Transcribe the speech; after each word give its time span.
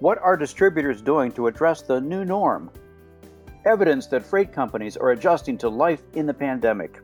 What 0.00 0.18
are 0.18 0.36
distributors 0.36 1.00
doing 1.00 1.32
to 1.32 1.46
address 1.46 1.80
the 1.80 1.98
new 1.98 2.22
norm? 2.26 2.70
Evidence 3.64 4.06
that 4.08 4.26
freight 4.26 4.52
companies 4.52 4.94
are 4.98 5.12
adjusting 5.12 5.56
to 5.58 5.70
life 5.70 6.02
in 6.12 6.26
the 6.26 6.34
pandemic. 6.34 7.00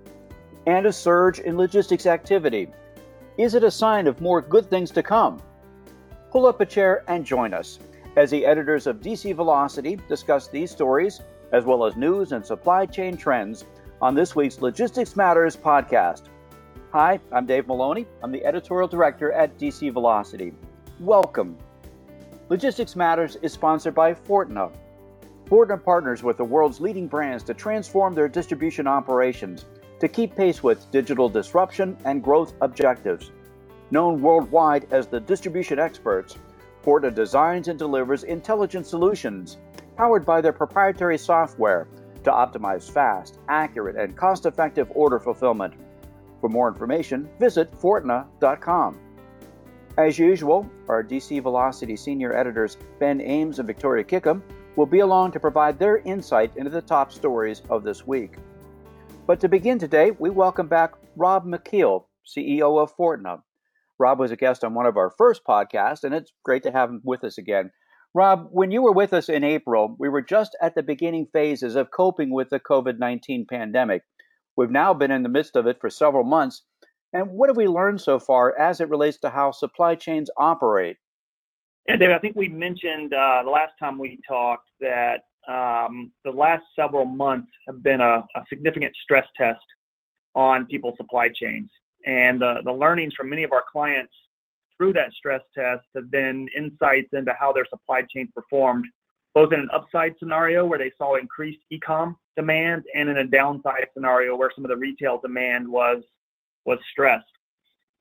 And 0.67 0.85
a 0.85 0.93
surge 0.93 1.39
in 1.39 1.57
logistics 1.57 2.05
activity. 2.05 2.69
Is 3.39 3.55
it 3.55 3.65
a 3.65 3.71
sign 3.71 4.07
of 4.07 4.21
more 4.21 4.43
good 4.43 4.69
things 4.69 4.91
to 4.91 5.03
come? 5.03 5.41
Pull 6.31 6.45
up 6.45 6.61
a 6.61 6.67
chair 6.67 7.03
and 7.09 7.25
join 7.25 7.55
us 7.55 7.79
as 8.17 8.31
the 8.31 8.45
editors 8.45 8.87
of 8.87 9.01
DC 9.01 9.35
Velocity 9.35 9.99
discuss 10.07 10.49
these 10.49 10.71
stories, 10.71 11.23
as 11.53 11.65
well 11.65 11.87
as 11.87 11.97
news 11.97 12.33
and 12.33 12.45
supply 12.45 12.85
chain 12.85 13.17
trends, 13.17 13.65
on 14.03 14.15
this 14.15 14.37
week's 14.37 14.61
Logistics 14.61 15.17
Matters 15.17 15.57
podcast. 15.57 16.25
Hi, 16.93 17.19
I'm 17.33 17.47
Dave 17.47 17.69
Maloney. 17.69 18.05
I'm 18.23 18.33
the 18.33 18.45
editorial 18.45 18.87
director 18.87 19.33
at 19.33 19.59
DC 19.59 19.91
Velocity. 19.95 20.53
Welcome. 21.01 21.57
Logistics 22.53 22.95
Matters 22.97 23.37
is 23.37 23.51
sponsored 23.51 23.95
by 23.95 24.13
Fortna. 24.13 24.71
Fortna 25.47 25.83
partners 25.83 26.23
with 26.23 26.37
the 26.37 26.45
world's 26.45 26.83
leading 26.83 27.09
brands 27.09 27.43
to 27.45 27.55
transform 27.55 28.15
their 28.15 28.29
distribution 28.29 28.87
operations 28.87 29.65
to 30.01 30.07
keep 30.07 30.37
pace 30.37 30.63
with 30.63 30.91
digital 30.91 31.31
disruption 31.31 31.97
and 32.05 32.23
growth 32.23 32.53
objectives. 32.61 33.31
Known 33.91 34.21
worldwide 34.21 34.87
as 34.91 35.07
the 35.07 35.19
distribution 35.19 35.79
experts, 35.79 36.37
Fortna 36.85 37.15
designs 37.15 37.69
and 37.69 37.79
delivers 37.79 38.25
intelligent 38.25 38.87
solutions 38.87 39.57
powered 39.97 40.27
by 40.27 40.43
their 40.43 40.53
proprietary 40.53 41.17
software 41.17 41.89
to 42.23 42.31
optimize 42.31 42.91
fast, 42.91 43.39
accurate, 43.49 43.97
and 43.97 44.15
cost 44.15 44.45
effective 44.45 44.93
order 44.95 45.19
fulfillment. 45.19 45.73
For 46.43 46.51
more 46.51 46.69
information, 46.69 47.31
visit 47.39 47.73
Fortna.com. 47.81 48.99
As 49.99 50.19
usual, 50.19 50.67
our 50.89 51.05
DC 51.05 51.43
Velocity 51.43 51.97
senior 51.97 52.35
editors 52.35 52.79
Ben 52.99 53.21
Ames 53.21 53.59
and 53.59 53.67
Victoria 53.67 54.03
Kickham 54.03 54.43
will 54.75 54.87
be 54.87 55.01
along 55.01 55.33
to 55.33 55.41
provide 55.41 55.79
their 55.79 55.99
insight 55.99 56.57
into 56.57 56.71
the 56.71 56.81
top 56.81 57.13
stories 57.13 57.61
of 57.69 57.85
this 57.85 58.07
week. 58.07 58.37
But 59.27 59.39
to 59.41 59.49
begin 59.49 59.79
today, 59.79 60.13
we 60.13 60.31
welcome 60.31 60.67
back 60.67 60.95
Rob 61.15 61.45
McKeel, 61.45 62.07
CEO 62.27 62.83
of 62.83 62.97
Fortna. 62.97 63.43
Rob 63.99 64.19
was 64.19 64.31
a 64.31 64.37
guest 64.37 64.65
on 64.65 64.73
one 64.73 64.87
of 64.87 64.97
our 64.97 65.11
first 65.11 65.43
podcasts, 65.47 66.05
and 66.05 66.15
it's 66.15 66.33
great 66.43 66.63
to 66.63 66.73
have 66.73 66.89
him 66.89 67.03
with 67.05 67.23
us 67.23 67.37
again. 67.37 67.71
Rob, 68.15 68.49
when 68.51 68.71
you 68.71 68.81
were 68.81 68.93
with 68.93 69.13
us 69.13 69.29
in 69.29 69.45
April, 69.45 69.95
we 69.99 70.09
were 70.09 70.23
just 70.23 70.57
at 70.63 70.75
the 70.75 70.83
beginning 70.83 71.27
phases 71.35 71.77
of 71.77 71.91
coping 71.91 72.33
with 72.33 72.49
the 72.49 72.61
COVID 72.61 72.99
19 72.99 73.45
pandemic. 73.45 74.05
We've 74.57 74.71
now 74.71 74.95
been 74.95 75.11
in 75.11 75.23
the 75.23 75.29
midst 75.29 75.55
of 75.55 75.67
it 75.67 75.83
for 75.83 75.91
several 75.91 76.25
months, 76.25 76.63
and 77.13 77.31
what 77.31 77.49
have 77.49 77.57
we 77.57 77.69
learned 77.69 78.01
so 78.01 78.19
far 78.19 78.59
as 78.59 78.81
it 78.81 78.89
relates 78.89 79.19
to 79.19 79.31
how 79.31 79.51
supply 79.51 79.95
chains 79.95 80.31
operate? 80.37 80.97
Yeah, 81.89 81.97
David, 81.97 82.15
I 82.15 82.19
think 82.19 82.37
we 82.37 82.49
mentioned 82.49 83.13
uh, 83.13 83.43
the 83.45 83.51
last 83.51 83.73
time 83.79 83.99
we 83.99 84.19
talked 84.27 84.69
that 84.81 85.25
um, 85.49 86.13
the 86.25 86.31
last 86.31 86.63
several 86.77 87.05
months 87.05 87.51
have 87.67 87.83
been 87.83 88.01
a, 88.01 88.25
a, 88.37 88.45
significant 88.49 88.95
stress 89.03 89.27
test 89.37 89.65
on 90.37 90.67
people's 90.67 90.97
supply 90.97 91.29
chains. 91.29 91.69
And 92.07 92.43
uh, 92.43 92.63
the 92.65 92.73
learnings 92.73 93.15
from 93.15 93.29
many 93.29 93.43
of 93.43 93.51
our 93.53 93.65
clients 93.71 94.13
through 94.77 94.93
that 94.93 95.13
stress 95.13 95.41
test 95.57 95.83
have 95.97 96.11
been 96.13 96.49
insights 96.57 97.09
into 97.13 97.33
how 97.39 97.53
their 97.53 97.67
supply 97.69 98.03
chains 98.15 98.31
performed, 98.35 98.85
both 99.35 99.53
in 99.53 99.59
an 99.59 99.69
upside 99.73 100.15
scenario 100.21 100.65
where 100.65 100.79
they 100.79 100.93
saw 100.97 101.17
increased 101.17 101.61
e-com 101.71 102.17
demand 102.37 102.85
and 102.95 103.09
in 103.09 103.19
a 103.19 103.27
downside 103.27 103.89
scenario 103.93 104.37
where 104.37 104.51
some 104.55 104.65
of 104.65 104.69
the 104.71 104.77
retail 104.77 105.21
demand 105.21 105.69
was 105.69 106.03
was 106.65 106.79
stressed. 106.91 107.25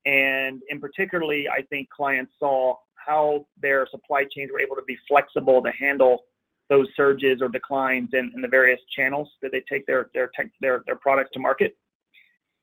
And 0.04 0.62
in 0.68 0.80
particularly, 0.80 1.48
I 1.48 1.62
think 1.62 1.88
clients 1.90 2.32
saw 2.38 2.76
how 2.94 3.46
their 3.60 3.86
supply 3.90 4.24
chains 4.24 4.50
were 4.52 4.60
able 4.60 4.76
to 4.76 4.82
be 4.82 4.96
flexible 5.08 5.62
to 5.62 5.70
handle 5.72 6.24
those 6.68 6.86
surges 6.96 7.42
or 7.42 7.48
declines 7.48 8.10
in, 8.12 8.32
in 8.34 8.40
the 8.40 8.48
various 8.48 8.80
channels 8.96 9.28
that 9.42 9.52
they 9.52 9.62
take 9.68 9.86
their 9.86 10.10
their 10.14 10.30
tech, 10.34 10.50
their 10.60 10.82
their 10.86 10.96
products 10.96 11.30
to 11.34 11.38
market. 11.38 11.76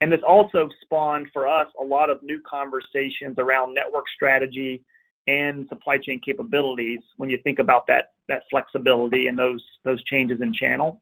And 0.01 0.12
this 0.12 0.22
also 0.25 0.69
spawned 0.81 1.28
for 1.34 1.47
us 1.47 1.68
a 1.79 1.84
lot 1.84 2.09
of 2.09 2.24
new 2.24 2.41
conversations 2.50 3.35
around 3.38 3.74
network 3.74 4.06
strategy 4.16 4.84
and 5.28 5.68
supply 5.68 5.97
chain 5.97 6.22
capabilities 6.24 7.01
when 7.18 7.29
you 7.29 7.38
think 7.44 7.59
about 7.59 7.85
that 7.88 8.13
that 8.28 8.44
flexibility 8.50 9.28
and 9.28 9.38
those 9.38 9.63
those 9.84 10.03
changes 10.03 10.41
in 10.41 10.53
channel. 10.53 11.01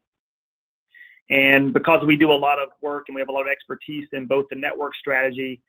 And 1.30 1.72
because 1.72 2.04
we 2.06 2.16
do 2.16 2.32
a 2.32 2.34
lot 2.34 2.58
of 2.58 2.70
work 2.80 3.04
and 3.08 3.14
we 3.14 3.20
have 3.20 3.28
a 3.28 3.32
lot 3.32 3.42
of 3.42 3.48
expertise 3.48 4.08
in 4.12 4.26
both 4.26 4.46
the 4.50 4.56
network 4.56 4.94
strategy 4.94 5.60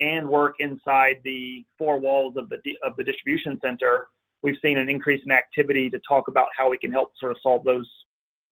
and 0.00 0.28
work 0.28 0.56
inside 0.58 1.16
the 1.24 1.64
four 1.76 1.98
walls 1.98 2.34
of 2.36 2.48
the 2.48 2.58
of 2.82 2.96
the 2.96 3.04
distribution 3.04 3.58
center, 3.62 4.08
we've 4.42 4.56
seen 4.62 4.78
an 4.78 4.88
increase 4.88 5.22
in 5.24 5.30
activity 5.32 5.90
to 5.90 6.00
talk 6.08 6.28
about 6.28 6.46
how 6.56 6.70
we 6.70 6.78
can 6.78 6.90
help 6.90 7.12
sort 7.18 7.32
of 7.32 7.38
solve 7.42 7.62
those 7.64 7.88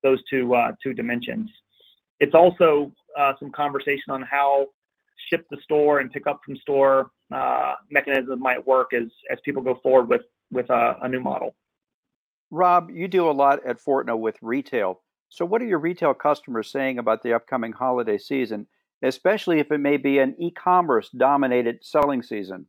those 0.03 0.23
two 0.29 0.55
uh, 0.55 0.73
two 0.83 0.93
dimensions. 0.93 1.51
It's 2.21 2.35
also 2.35 2.93
uh, 3.19 3.33
some 3.41 3.51
conversation 3.51 4.11
on 4.11 4.23
how 4.23 4.67
ship 5.29 5.47
the 5.51 5.59
store 5.65 6.01
and 6.01 6.11
pick 6.11 6.27
up 6.27 6.41
from 6.45 6.57
store 6.57 7.11
uh, 7.33 7.75
mechanisms 7.91 8.39
might 8.39 8.65
work 8.67 8.93
as 8.93 9.09
as 9.31 9.39
people 9.45 9.63
go 9.63 9.79
forward 9.83 10.09
with 10.09 10.23
with 10.53 10.69
a, 10.71 10.97
a 11.03 11.09
new 11.09 11.21
model. 11.21 11.55
Rob, 12.51 12.91
you 12.91 13.09
do 13.09 13.31
a 13.31 13.33
lot 13.33 13.65
at 13.65 13.81
Fortna 13.81 14.19
with 14.19 14.37
retail. 14.43 15.01
So, 15.31 15.45
what 15.45 15.63
are 15.63 15.67
your 15.67 15.79
retail 15.79 16.13
customers 16.13 16.71
saying 16.71 16.99
about 16.99 17.23
the 17.23 17.33
upcoming 17.33 17.73
holiday 17.73 18.19
season, 18.19 18.67
especially 19.03 19.61
if 19.61 19.71
it 19.71 19.79
may 19.79 19.97
be 19.97 20.19
an 20.19 20.35
e-commerce 20.39 21.09
dominated 21.17 21.79
selling 21.83 22.23
season? 22.23 22.67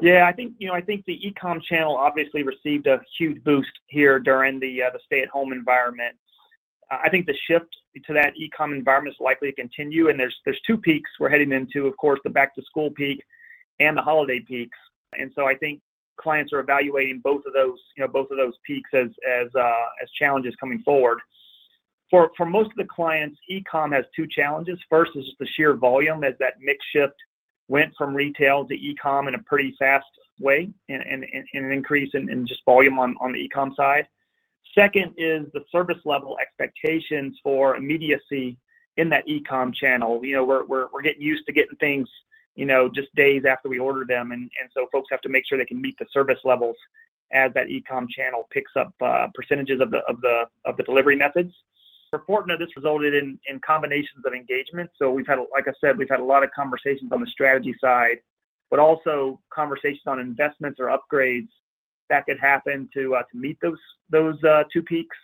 Yeah, 0.00 0.26
I 0.26 0.32
think 0.32 0.54
you 0.58 0.68
know 0.68 0.74
I 0.74 0.82
think 0.82 1.04
the 1.06 1.26
e-com 1.26 1.60
channel 1.62 1.96
obviously 1.96 2.42
received 2.42 2.86
a 2.86 3.00
huge 3.18 3.42
boost 3.42 3.72
here 3.86 4.18
during 4.18 4.60
the 4.60 4.82
uh, 4.82 4.90
the 4.90 5.00
stay-at-home 5.06 5.52
environment. 5.52 6.14
Uh, 6.90 6.98
I 7.02 7.08
think 7.08 7.26
the 7.26 7.36
shift 7.46 7.74
to 8.06 8.12
that 8.12 8.36
e-com 8.36 8.74
environment 8.74 9.16
is 9.16 9.20
likely 9.20 9.50
to 9.50 9.54
continue, 9.54 10.10
and 10.10 10.20
there's 10.20 10.36
there's 10.44 10.60
two 10.66 10.76
peaks 10.76 11.10
we're 11.18 11.30
heading 11.30 11.52
into. 11.52 11.86
Of 11.86 11.96
course, 11.96 12.20
the 12.22 12.30
back-to-school 12.30 12.90
peak 12.90 13.22
and 13.80 13.96
the 13.96 14.02
holiday 14.02 14.40
peaks, 14.40 14.78
and 15.18 15.32
so 15.34 15.46
I 15.46 15.54
think 15.54 15.80
clients 16.20 16.52
are 16.52 16.60
evaluating 16.60 17.20
both 17.20 17.46
of 17.46 17.54
those 17.54 17.78
you 17.96 18.02
know 18.02 18.08
both 18.08 18.30
of 18.30 18.36
those 18.36 18.54
peaks 18.66 18.90
as 18.92 19.08
as 19.26 19.48
uh, 19.54 19.86
as 20.02 20.10
challenges 20.10 20.54
coming 20.56 20.82
forward 20.82 21.18
for 22.12 22.30
for 22.36 22.46
most 22.46 22.70
of 22.70 22.76
the 22.76 22.84
clients, 22.84 23.38
e-com 23.48 23.90
has 23.90 24.04
two 24.14 24.28
challenges. 24.28 24.78
First 24.88 25.12
is 25.16 25.24
just 25.24 25.38
the 25.40 25.46
sheer 25.46 25.74
volume 25.74 26.22
as 26.22 26.34
that 26.38 26.54
mix 26.60 26.84
shift 26.94 27.14
went 27.68 27.92
from 27.96 28.14
retail 28.14 28.66
to 28.66 28.74
e-com 28.74 29.28
in 29.28 29.34
a 29.34 29.42
pretty 29.44 29.74
fast 29.78 30.04
way 30.38 30.68
and, 30.90 31.02
and, 31.02 31.24
and 31.32 31.64
an 31.64 31.72
increase 31.72 32.10
in, 32.12 32.28
in 32.30 32.46
just 32.46 32.60
volume 32.66 32.98
on, 32.98 33.16
on 33.20 33.32
the 33.32 33.38
e-com 33.38 33.72
side. 33.74 34.06
Second 34.74 35.14
is 35.16 35.46
the 35.54 35.64
service 35.70 35.98
level 36.04 36.36
expectations 36.38 37.38
for 37.42 37.76
immediacy 37.76 38.58
in 38.98 39.08
that 39.08 39.26
e-com 39.26 39.72
channel. 39.72 40.22
You 40.22 40.36
know, 40.36 40.44
we're, 40.44 40.66
we're, 40.66 40.88
we're 40.92 41.02
getting 41.02 41.22
used 41.22 41.46
to 41.46 41.52
getting 41.52 41.76
things, 41.76 42.08
you 42.56 42.66
know, 42.66 42.90
just 42.90 43.14
days 43.14 43.44
after 43.48 43.70
we 43.70 43.78
order 43.78 44.04
them. 44.06 44.32
And, 44.32 44.42
and 44.60 44.70
so 44.74 44.86
folks 44.92 45.08
have 45.10 45.22
to 45.22 45.30
make 45.30 45.44
sure 45.48 45.56
they 45.56 45.64
can 45.64 45.80
meet 45.80 45.96
the 45.98 46.06
service 46.12 46.40
levels 46.44 46.76
as 47.32 47.52
that 47.54 47.70
e-com 47.70 48.06
channel 48.08 48.48
picks 48.50 48.72
up 48.76 48.92
uh, 49.00 49.28
percentages 49.34 49.80
of 49.80 49.90
the, 49.90 50.00
of 50.08 50.20
the, 50.20 50.44
of 50.66 50.76
the 50.76 50.82
delivery 50.82 51.16
methods. 51.16 51.54
For 52.12 52.18
Fortna, 52.28 52.58
this 52.58 52.68
resulted 52.76 53.14
in, 53.14 53.38
in 53.48 53.58
combinations 53.60 54.26
of 54.26 54.34
engagement. 54.34 54.90
So 54.98 55.10
we've 55.10 55.26
had, 55.26 55.38
like 55.50 55.66
I 55.66 55.72
said, 55.80 55.96
we've 55.96 56.10
had 56.10 56.20
a 56.20 56.24
lot 56.24 56.44
of 56.44 56.50
conversations 56.50 57.10
on 57.10 57.22
the 57.22 57.26
strategy 57.26 57.74
side, 57.80 58.18
but 58.70 58.78
also 58.78 59.40
conversations 59.48 60.02
on 60.06 60.20
investments 60.20 60.78
or 60.78 60.94
upgrades 60.94 61.48
that 62.10 62.26
could 62.26 62.38
happen 62.38 62.90
to 62.92 63.14
uh, 63.14 63.22
to 63.22 63.38
meet 63.38 63.56
those 63.62 63.78
those 64.10 64.36
uh, 64.44 64.64
two 64.70 64.82
peaks. 64.82 65.16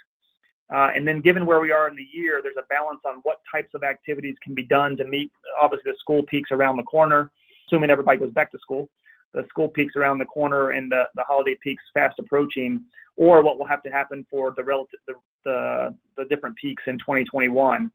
Uh, 0.74 0.88
and 0.94 1.06
then, 1.06 1.20
given 1.20 1.44
where 1.44 1.60
we 1.60 1.70
are 1.72 1.88
in 1.88 1.96
the 1.96 2.06
year, 2.10 2.40
there's 2.42 2.56
a 2.58 2.66
balance 2.70 3.00
on 3.04 3.16
what 3.22 3.42
types 3.52 3.68
of 3.74 3.82
activities 3.82 4.36
can 4.42 4.54
be 4.54 4.64
done 4.64 4.96
to 4.96 5.04
meet 5.04 5.30
obviously 5.60 5.92
the 5.92 5.98
school 5.98 6.22
peaks 6.22 6.50
around 6.52 6.78
the 6.78 6.82
corner, 6.84 7.30
assuming 7.66 7.90
everybody 7.90 8.18
goes 8.18 8.32
back 8.32 8.50
to 8.50 8.58
school. 8.58 8.88
The 9.34 9.44
school 9.48 9.68
peaks 9.68 9.94
around 9.96 10.18
the 10.18 10.24
corner 10.24 10.70
and 10.70 10.90
the, 10.90 11.04
the 11.14 11.22
holiday 11.22 11.56
peaks 11.62 11.82
fast 11.94 12.18
approaching, 12.18 12.84
or 13.16 13.42
what 13.42 13.58
will 13.58 13.66
have 13.66 13.82
to 13.82 13.90
happen 13.90 14.26
for 14.30 14.54
the 14.56 14.64
relative 14.64 15.00
the, 15.06 15.14
the, 15.44 15.94
the 16.16 16.24
different 16.26 16.56
peaks 16.56 16.82
in 16.86 16.98
2021. 16.98 17.90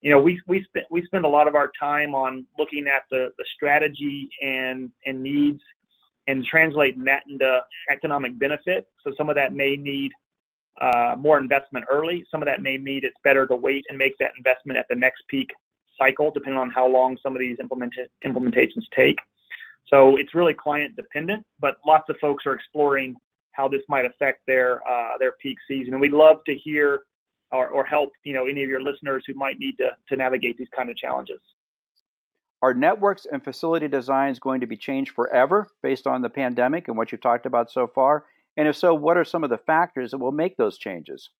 You 0.00 0.10
know, 0.10 0.20
we 0.20 0.40
we 0.48 0.64
spend 0.64 0.86
we 0.90 1.04
spend 1.04 1.24
a 1.24 1.28
lot 1.28 1.46
of 1.46 1.54
our 1.54 1.70
time 1.78 2.14
on 2.14 2.44
looking 2.58 2.88
at 2.88 3.02
the 3.10 3.32
the 3.38 3.44
strategy 3.54 4.28
and 4.42 4.90
and 5.06 5.22
needs 5.22 5.60
and 6.26 6.44
translating 6.44 7.04
that 7.04 7.22
into 7.28 7.60
economic 7.90 8.38
benefit. 8.38 8.86
So 9.04 9.12
some 9.16 9.28
of 9.28 9.36
that 9.36 9.52
may 9.52 9.76
need 9.76 10.12
uh, 10.80 11.14
more 11.18 11.38
investment 11.38 11.84
early. 11.90 12.24
Some 12.30 12.42
of 12.42 12.46
that 12.46 12.62
may 12.62 12.76
need 12.76 13.04
it's 13.04 13.16
better 13.24 13.46
to 13.46 13.56
wait 13.56 13.84
and 13.88 13.98
make 13.98 14.16
that 14.18 14.32
investment 14.36 14.78
at 14.78 14.86
the 14.88 14.96
next 14.96 15.22
peak 15.28 15.50
cycle, 15.98 16.30
depending 16.30 16.58
on 16.58 16.70
how 16.70 16.86
long 16.86 17.16
some 17.22 17.34
of 17.34 17.40
these 17.40 17.56
implement- 17.60 17.94
implementations 18.24 18.84
take. 18.94 19.18
So 19.92 20.16
it's 20.16 20.34
really 20.34 20.54
client 20.54 20.96
dependent, 20.96 21.44
but 21.60 21.76
lots 21.86 22.08
of 22.08 22.16
folks 22.20 22.46
are 22.46 22.54
exploring 22.54 23.14
how 23.52 23.68
this 23.68 23.82
might 23.88 24.06
affect 24.06 24.40
their 24.46 24.86
uh, 24.88 25.18
their 25.18 25.32
peak 25.32 25.58
season. 25.68 25.92
And 25.92 26.00
we'd 26.00 26.12
love 26.12 26.38
to 26.46 26.54
hear 26.54 27.02
or, 27.50 27.68
or 27.68 27.84
help 27.84 28.10
you 28.24 28.32
know 28.32 28.46
any 28.46 28.62
of 28.62 28.70
your 28.70 28.82
listeners 28.82 29.24
who 29.26 29.34
might 29.34 29.58
need 29.58 29.76
to, 29.76 29.90
to 30.08 30.16
navigate 30.16 30.56
these 30.56 30.68
kind 30.74 30.88
of 30.88 30.96
challenges. 30.96 31.40
Are 32.62 32.72
networks 32.72 33.26
and 33.30 33.42
facility 33.42 33.88
designs 33.88 34.38
going 34.38 34.60
to 34.60 34.66
be 34.66 34.76
changed 34.76 35.12
forever 35.12 35.68
based 35.82 36.06
on 36.06 36.22
the 36.22 36.30
pandemic 36.30 36.88
and 36.88 36.96
what 36.96 37.12
you've 37.12 37.20
talked 37.20 37.44
about 37.44 37.70
so 37.70 37.86
far? 37.86 38.24
And 38.56 38.68
if 38.68 38.76
so, 38.76 38.94
what 38.94 39.16
are 39.16 39.24
some 39.24 39.44
of 39.44 39.50
the 39.50 39.58
factors 39.58 40.12
that 40.12 40.18
will 40.18 40.32
make 40.32 40.56
those 40.56 40.78
changes? 40.78 41.30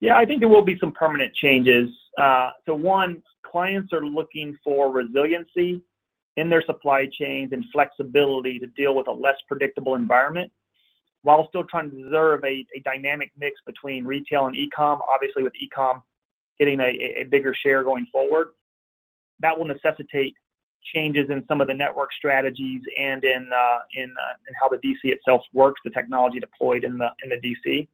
Yeah, 0.00 0.16
I 0.16 0.24
think 0.24 0.40
there 0.40 0.48
will 0.48 0.62
be 0.62 0.78
some 0.78 0.92
permanent 0.92 1.34
changes. 1.34 1.90
Uh, 2.16 2.50
so, 2.66 2.74
one, 2.74 3.22
clients 3.44 3.92
are 3.92 4.04
looking 4.04 4.56
for 4.62 4.92
resiliency 4.92 5.82
in 6.38 6.48
their 6.48 6.62
supply 6.62 7.06
chains 7.06 7.52
and 7.52 7.64
flexibility 7.72 8.58
to 8.58 8.66
deal 8.68 8.94
with 8.94 9.08
a 9.08 9.12
less 9.12 9.36
predictable 9.48 9.96
environment 9.96 10.50
while 11.22 11.48
still 11.48 11.64
trying 11.64 11.90
to 11.90 11.96
preserve 11.96 12.44
a, 12.44 12.64
a 12.76 12.80
dynamic 12.84 13.32
mix 13.36 13.60
between 13.66 14.04
retail 14.04 14.46
and 14.46 14.56
e-com, 14.56 15.00
obviously 15.12 15.42
with 15.42 15.52
e-com 15.60 16.00
getting 16.58 16.80
a, 16.80 17.20
a 17.20 17.24
bigger 17.24 17.54
share 17.54 17.82
going 17.82 18.06
forward. 18.12 18.48
That 19.40 19.58
will 19.58 19.66
necessitate 19.66 20.34
changes 20.94 21.28
in 21.28 21.44
some 21.48 21.60
of 21.60 21.66
the 21.66 21.74
network 21.74 22.12
strategies 22.12 22.82
and 22.98 23.24
in 23.24 23.50
uh, 23.52 23.78
in, 23.94 24.04
uh, 24.04 24.34
in 24.48 24.54
how 24.60 24.68
the 24.68 24.76
DC 24.76 25.12
itself 25.12 25.42
works, 25.52 25.80
the 25.84 25.90
technology 25.90 26.38
deployed 26.38 26.84
in 26.84 26.98
the 26.98 27.10
in 27.24 27.30
the 27.30 27.36
DC. 27.36 27.88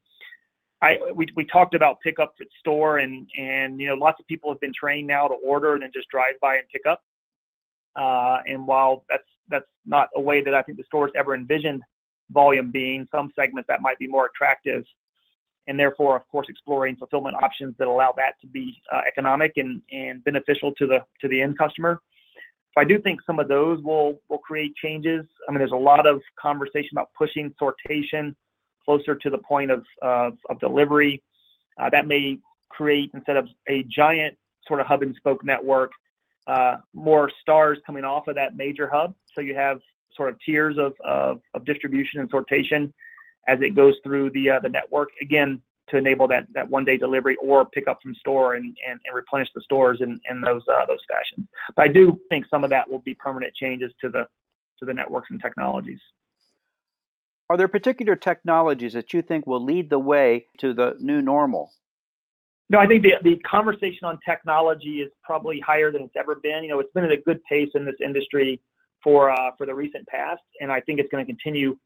I, 0.82 0.98
we, 1.14 1.26
we 1.34 1.46
talked 1.46 1.74
about 1.74 2.00
pickup 2.00 2.34
at 2.40 2.46
store 2.60 2.98
and 2.98 3.26
and 3.38 3.80
you 3.80 3.88
know 3.88 3.94
lots 3.94 4.20
of 4.20 4.26
people 4.26 4.50
have 4.52 4.60
been 4.60 4.72
trained 4.78 5.06
now 5.06 5.28
to 5.28 5.34
order 5.34 5.74
and 5.74 5.82
then 5.82 5.90
just 5.94 6.08
drive 6.08 6.34
by 6.40 6.56
and 6.56 6.68
pick 6.68 6.82
up. 6.86 7.02
Uh, 7.96 8.38
and 8.46 8.66
while 8.66 9.04
that's 9.08 9.22
that's 9.48 9.66
not 9.86 10.08
a 10.16 10.20
way 10.20 10.42
that 10.42 10.54
I 10.54 10.62
think 10.62 10.78
the 10.78 10.84
stores 10.84 11.12
ever 11.16 11.34
envisioned 11.34 11.82
volume 12.30 12.70
being, 12.70 13.06
some 13.10 13.30
segments 13.36 13.68
that 13.68 13.82
might 13.82 13.98
be 13.98 14.06
more 14.06 14.26
attractive, 14.26 14.84
and 15.66 15.78
therefore, 15.78 16.16
of 16.16 16.26
course, 16.28 16.46
exploring 16.48 16.96
fulfillment 16.96 17.36
options 17.42 17.74
that 17.78 17.88
allow 17.88 18.12
that 18.16 18.32
to 18.40 18.46
be 18.46 18.80
uh, 18.92 19.02
economic 19.06 19.52
and, 19.56 19.82
and 19.92 20.24
beneficial 20.24 20.72
to 20.74 20.86
the 20.86 21.00
to 21.20 21.28
the 21.28 21.40
end 21.40 21.58
customer. 21.58 22.00
So 22.74 22.80
I 22.80 22.84
do 22.84 22.98
think 22.98 23.20
some 23.26 23.38
of 23.38 23.48
those 23.48 23.82
will 23.82 24.20
will 24.28 24.38
create 24.38 24.74
changes. 24.76 25.24
I 25.48 25.52
mean, 25.52 25.58
there's 25.58 25.72
a 25.72 25.76
lot 25.76 26.06
of 26.06 26.20
conversation 26.40 26.90
about 26.92 27.10
pushing 27.16 27.54
sortation 27.60 28.34
closer 28.84 29.14
to 29.14 29.30
the 29.30 29.38
point 29.38 29.70
of 29.70 29.84
of, 30.02 30.36
of 30.50 30.58
delivery. 30.60 31.22
Uh, 31.80 31.90
that 31.90 32.06
may 32.06 32.38
create 32.68 33.10
instead 33.14 33.36
of 33.36 33.48
a 33.68 33.84
giant 33.84 34.36
sort 34.66 34.80
of 34.80 34.86
hub 34.86 35.02
and 35.02 35.14
spoke 35.16 35.44
network, 35.44 35.92
uh, 36.46 36.76
more 36.92 37.30
stars 37.40 37.78
coming 37.86 38.04
off 38.04 38.28
of 38.28 38.34
that 38.34 38.56
major 38.56 38.88
hub. 38.88 39.14
So 39.34 39.40
you 39.40 39.54
have 39.54 39.80
sort 40.16 40.28
of 40.28 40.38
tiers 40.44 40.76
of, 40.78 40.94
of, 41.04 41.40
of 41.54 41.64
distribution 41.64 42.20
and 42.20 42.30
sortation 42.30 42.92
as 43.48 43.58
it 43.60 43.74
goes 43.74 43.94
through 44.02 44.30
the 44.30 44.50
uh, 44.50 44.60
the 44.60 44.68
network. 44.68 45.10
Again, 45.20 45.60
to 45.88 45.96
enable 45.96 46.26
that 46.28 46.46
that 46.54 46.68
one 46.68 46.84
day 46.84 46.96
delivery 46.96 47.36
or 47.42 47.64
pick 47.64 47.88
up 47.88 48.00
from 48.02 48.14
store 48.14 48.54
and, 48.54 48.64
and, 48.88 49.00
and 49.04 49.14
replenish 49.14 49.48
the 49.54 49.60
stores 49.62 50.00
in, 50.00 50.20
in 50.30 50.40
those 50.40 50.62
uh, 50.68 50.86
those 50.86 51.00
fashions. 51.08 51.46
But 51.76 51.82
I 51.82 51.88
do 51.88 52.18
think 52.28 52.46
some 52.50 52.64
of 52.64 52.70
that 52.70 52.90
will 52.90 53.00
be 53.00 53.14
permanent 53.14 53.54
changes 53.54 53.92
to 54.00 54.08
the 54.08 54.26
to 54.78 54.84
the 54.84 54.94
networks 54.94 55.28
and 55.30 55.40
technologies. 55.40 56.00
Are 57.50 57.56
there 57.58 57.68
particular 57.68 58.16
technologies 58.16 58.94
that 58.94 59.12
you 59.12 59.20
think 59.20 59.46
will 59.46 59.62
lead 59.62 59.90
the 59.90 59.98
way 59.98 60.46
to 60.58 60.72
the 60.72 60.96
new 60.98 61.20
normal? 61.20 61.70
No, 62.74 62.80
I 62.80 62.88
think 62.88 63.04
the, 63.04 63.14
the 63.22 63.36
conversation 63.48 64.00
on 64.02 64.18
technology 64.28 65.00
is 65.00 65.08
probably 65.22 65.60
higher 65.60 65.92
than 65.92 66.02
it's 66.02 66.16
ever 66.18 66.34
been. 66.34 66.64
You 66.64 66.70
know, 66.70 66.80
it's 66.80 66.92
been 66.92 67.04
at 67.04 67.12
a 67.12 67.18
good 67.18 67.40
pace 67.44 67.68
in 67.76 67.84
this 67.84 67.94
industry 68.04 68.60
for 69.00 69.30
uh, 69.30 69.52
for 69.56 69.64
the 69.64 69.72
recent 69.72 70.04
past, 70.08 70.42
and 70.60 70.72
I 70.72 70.80
think 70.80 70.98
it's 70.98 71.08
going 71.08 71.24
to 71.24 71.32
continue 71.32 71.76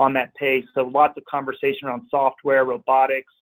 on 0.00 0.12
that 0.14 0.34
pace. 0.34 0.64
So 0.74 0.82
lots 0.82 1.16
of 1.16 1.24
conversation 1.26 1.86
around 1.86 2.08
software, 2.10 2.64
robotics, 2.64 3.32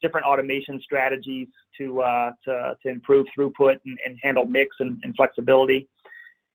different 0.00 0.26
automation 0.26 0.80
strategies 0.80 1.48
to 1.78 2.02
uh, 2.02 2.30
to, 2.44 2.76
to 2.84 2.88
improve 2.88 3.26
throughput 3.36 3.78
and, 3.84 3.98
and 4.06 4.16
handle 4.22 4.44
mix 4.44 4.76
and, 4.78 5.00
and, 5.02 5.12
flexibility. 5.16 5.88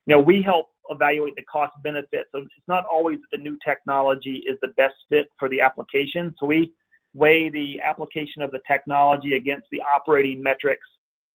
You 0.06 0.16
know, 0.16 0.20
we 0.20 0.40
help 0.40 0.68
evaluate 0.88 1.36
the 1.36 1.42
cost 1.42 1.74
benefit. 1.82 2.24
So 2.32 2.38
it's 2.38 2.68
not 2.68 2.86
always 2.86 3.18
that 3.18 3.36
the 3.36 3.42
new 3.42 3.58
technology 3.62 4.44
is 4.48 4.56
the 4.62 4.68
best 4.78 4.94
fit 5.10 5.28
for 5.38 5.50
the 5.50 5.60
application. 5.60 6.34
So 6.40 6.46
we 6.46 6.72
weigh 7.14 7.48
the 7.50 7.80
application 7.80 8.42
of 8.42 8.50
the 8.50 8.60
technology 8.66 9.34
against 9.34 9.66
the 9.70 9.82
operating 9.94 10.42
metrics 10.42 10.86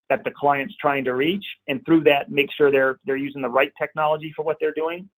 that 0.09 0.23
the 0.23 0.31
client's 0.31 0.75
trying 0.77 1.03
to 1.03 1.13
reach, 1.13 1.45
and 1.67 1.83
through 1.85 2.03
that, 2.03 2.29
make 2.29 2.51
sure 2.51 2.71
they're 2.71 2.99
they're 3.05 3.17
using 3.17 3.41
the 3.41 3.49
right 3.49 3.71
technology 3.79 4.31
for 4.35 4.45
what 4.45 4.57
they're 4.59 4.73
doing. 4.73 5.09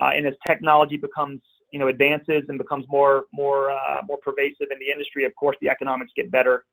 Uh, 0.00 0.10
and 0.14 0.26
as 0.26 0.34
technology 0.46 0.96
becomes 0.96 1.40
you 1.72 1.78
know 1.78 1.88
advances 1.88 2.42
and 2.48 2.58
becomes 2.58 2.86
more 2.88 3.24
more 3.32 3.70
uh, 3.70 4.00
more 4.08 4.18
pervasive 4.18 4.68
in 4.70 4.78
the 4.78 4.90
industry, 4.90 5.24
of 5.24 5.34
course, 5.36 5.56
the 5.60 5.68
economics 5.68 6.12
get 6.16 6.30
better 6.30 6.64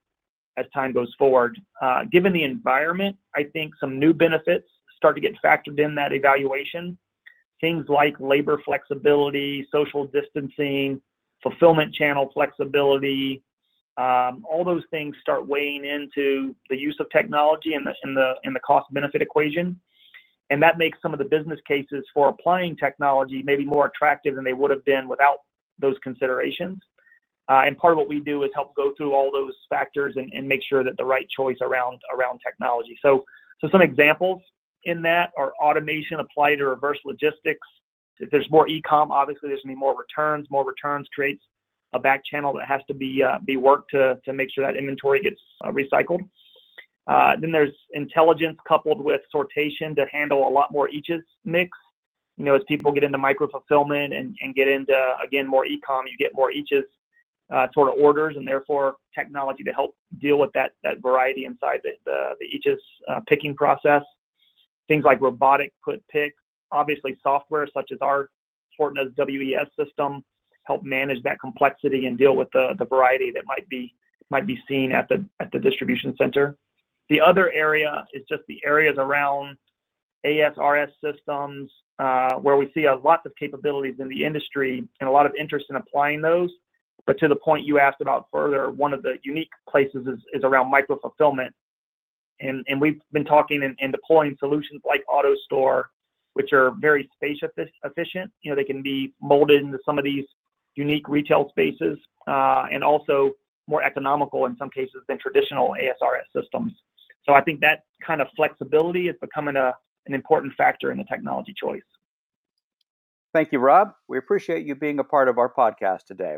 as 0.57 0.65
time 0.73 0.91
goes 0.91 1.13
forward. 1.17 1.59
Uh, 1.81 2.03
given 2.11 2.33
the 2.33 2.43
environment, 2.43 3.15
I 3.35 3.43
think 3.43 3.73
some 3.79 3.99
new 3.99 4.13
benefits 4.13 4.67
start 4.95 5.15
to 5.15 5.21
get 5.21 5.33
factored 5.43 5.79
in 5.79 5.95
that 5.95 6.13
evaluation. 6.13 6.97
Things 7.59 7.85
like 7.89 8.15
labor 8.19 8.61
flexibility, 8.65 9.67
social 9.71 10.05
distancing, 10.05 11.01
fulfillment 11.43 11.93
channel 11.93 12.29
flexibility, 12.33 13.41
um, 13.97 14.45
all 14.49 14.63
those 14.63 14.83
things 14.91 15.15
start 15.21 15.47
weighing 15.47 15.85
into 15.85 16.55
the 16.69 16.77
use 16.77 16.95
of 16.99 17.09
technology 17.09 17.73
and 17.73 17.85
the 17.85 17.93
the 18.03 18.51
the 18.51 18.59
cost 18.61 18.91
benefit 18.93 19.21
equation, 19.21 19.79
and 20.49 20.61
that 20.63 20.77
makes 20.77 20.97
some 21.01 21.13
of 21.13 21.19
the 21.19 21.25
business 21.25 21.59
cases 21.67 22.03
for 22.13 22.29
applying 22.29 22.75
technology 22.75 23.43
maybe 23.43 23.65
more 23.65 23.87
attractive 23.87 24.35
than 24.35 24.43
they 24.43 24.53
would 24.53 24.71
have 24.71 24.85
been 24.85 25.07
without 25.07 25.39
those 25.79 25.95
considerations. 26.03 26.79
Uh, 27.49 27.63
and 27.65 27.77
part 27.77 27.93
of 27.93 27.97
what 27.97 28.07
we 28.07 28.19
do 28.21 28.43
is 28.43 28.51
help 28.53 28.73
go 28.75 28.93
through 28.95 29.13
all 29.13 29.29
those 29.31 29.53
factors 29.69 30.13
and, 30.15 30.31
and 30.33 30.47
make 30.47 30.61
sure 30.63 30.83
that 30.83 30.95
the 30.97 31.03
right 31.03 31.27
choice 31.35 31.57
around 31.61 31.99
around 32.15 32.39
technology. 32.39 32.97
So 33.01 33.25
so 33.59 33.69
some 33.71 33.81
examples 33.81 34.41
in 34.85 35.01
that 35.03 35.31
are 35.37 35.53
automation 35.61 36.19
applied 36.19 36.57
to 36.57 36.65
reverse 36.65 36.99
logistics. 37.05 37.67
If 38.21 38.29
there's 38.29 38.49
more 38.49 38.67
e-com, 38.67 39.11
obviously 39.11 39.49
there's 39.49 39.61
to 39.61 39.67
be 39.67 39.75
more 39.75 39.95
returns. 39.97 40.47
More 40.49 40.65
returns 40.65 41.07
creates 41.13 41.43
a 41.93 41.99
back 41.99 42.23
channel 42.23 42.53
that 42.53 42.67
has 42.67 42.81
to 42.87 42.93
be 42.93 43.21
uh, 43.23 43.39
be 43.43 43.57
worked 43.57 43.91
to 43.91 44.19
to 44.23 44.33
make 44.33 44.49
sure 44.53 44.65
that 44.65 44.77
inventory 44.77 45.21
gets 45.21 45.41
uh, 45.63 45.71
recycled. 45.71 46.21
Uh, 47.07 47.35
then 47.41 47.51
there's 47.51 47.73
intelligence 47.93 48.57
coupled 48.67 49.03
with 49.03 49.21
sortation 49.33 49.95
to 49.95 50.05
handle 50.11 50.47
a 50.47 50.51
lot 50.57 50.71
more 50.71 50.87
eaches 50.89 51.21
mix. 51.43 51.77
You 52.37 52.45
know, 52.45 52.55
as 52.55 52.61
people 52.67 52.91
get 52.91 53.03
into 53.03 53.17
micro 53.17 53.47
fulfillment 53.47 54.13
and, 54.13 54.35
and 54.41 54.55
get 54.55 54.67
into 54.67 54.95
again 55.25 55.47
more 55.47 55.65
e-com, 55.65 56.05
you 56.07 56.17
get 56.17 56.31
more 56.33 56.51
eaches 56.51 56.85
uh, 57.51 57.67
sort 57.73 57.89
of 57.89 57.95
orders, 57.99 58.37
and 58.37 58.47
therefore 58.47 58.95
technology 59.13 59.63
to 59.63 59.71
help 59.71 59.95
deal 60.19 60.37
with 60.37 60.51
that 60.53 60.71
that 60.83 61.01
variety 61.01 61.45
inside 61.45 61.81
the 61.83 61.91
the, 62.05 62.35
the 62.39 62.45
eaches 62.45 62.79
uh, 63.09 63.19
picking 63.27 63.55
process. 63.55 64.03
Things 64.87 65.03
like 65.03 65.21
robotic 65.21 65.73
put 65.83 66.03
pick, 66.07 66.33
obviously 66.71 67.17
software 67.21 67.67
such 67.73 67.91
as 67.91 67.97
our 68.01 68.29
Fortna's 68.77 69.11
WES 69.17 69.67
system 69.77 70.23
help 70.63 70.83
manage 70.83 71.21
that 71.23 71.39
complexity 71.39 72.05
and 72.05 72.17
deal 72.17 72.35
with 72.35 72.47
the, 72.53 72.75
the 72.77 72.85
variety 72.85 73.31
that 73.31 73.43
might 73.45 73.67
be 73.69 73.93
might 74.29 74.47
be 74.47 74.57
seen 74.67 74.91
at 74.91 75.09
the 75.09 75.25
at 75.39 75.51
the 75.51 75.59
distribution 75.59 76.15
center. 76.17 76.57
The 77.09 77.19
other 77.19 77.51
area 77.51 78.05
is 78.13 78.23
just 78.29 78.43
the 78.47 78.61
areas 78.65 78.95
around 78.97 79.57
ASRS 80.25 80.91
systems, 81.03 81.71
uh, 81.99 82.35
where 82.35 82.55
we 82.55 82.71
see 82.73 82.85
a 82.85 82.95
lots 82.95 83.25
of 83.25 83.35
capabilities 83.35 83.95
in 83.99 84.07
the 84.07 84.23
industry 84.23 84.87
and 84.99 85.09
a 85.09 85.11
lot 85.11 85.25
of 85.25 85.33
interest 85.37 85.65
in 85.69 85.75
applying 85.75 86.21
those. 86.21 86.49
But 87.05 87.17
to 87.19 87.27
the 87.27 87.35
point 87.35 87.65
you 87.65 87.79
asked 87.79 88.01
about 88.01 88.27
further, 88.31 88.69
one 88.69 88.93
of 88.93 89.01
the 89.01 89.15
unique 89.23 89.49
places 89.67 90.05
is, 90.07 90.19
is 90.33 90.43
around 90.43 90.69
micro 90.69 90.97
fulfillment. 90.99 91.53
And, 92.39 92.63
and 92.67 92.79
we've 92.79 93.01
been 93.11 93.25
talking 93.25 93.63
and, 93.63 93.75
and 93.81 93.91
deploying 93.91 94.35
solutions 94.39 94.81
like 94.87 95.03
AutoStore, 95.09 95.85
which 96.33 96.53
are 96.53 96.71
very 96.79 97.09
space 97.13 97.39
efficient. 97.83 98.31
You 98.41 98.51
know, 98.51 98.55
they 98.55 98.63
can 98.63 98.81
be 98.81 99.13
molded 99.21 99.61
into 99.61 99.79
some 99.85 99.97
of 99.97 100.03
these 100.03 100.25
unique 100.75 101.07
retail 101.07 101.49
spaces, 101.49 101.97
uh, 102.27 102.65
and 102.71 102.83
also 102.83 103.31
more 103.67 103.83
economical 103.83 104.45
in 104.45 104.55
some 104.57 104.69
cases 104.69 105.01
than 105.07 105.17
traditional 105.17 105.75
ASRS 105.79 106.41
systems. 106.41 106.73
So 107.25 107.33
I 107.33 107.41
think 107.41 107.59
that 107.61 107.83
kind 108.05 108.21
of 108.21 108.27
flexibility 108.35 109.07
is 109.07 109.15
becoming 109.21 109.55
a, 109.55 109.73
an 110.07 110.13
important 110.13 110.53
factor 110.55 110.91
in 110.91 110.97
the 110.97 111.03
technology 111.03 111.53
choice. 111.55 111.81
Thank 113.33 113.51
you, 113.51 113.59
Rob. 113.59 113.93
We 114.07 114.17
appreciate 114.17 114.65
you 114.65 114.75
being 114.75 114.99
a 114.99 115.03
part 115.03 115.29
of 115.29 115.37
our 115.37 115.51
podcast 115.51 116.05
today. 116.05 116.37